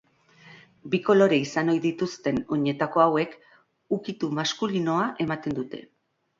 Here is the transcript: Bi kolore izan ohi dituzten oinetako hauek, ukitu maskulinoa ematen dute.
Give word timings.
Bi 0.93 0.99
kolore 1.09 1.37
izan 1.47 1.69
ohi 1.73 1.81
dituzten 1.83 2.41
oinetako 2.57 3.05
hauek, 3.05 3.37
ukitu 4.01 4.33
maskulinoa 4.41 5.07
ematen 5.29 5.59
dute. 5.63 5.87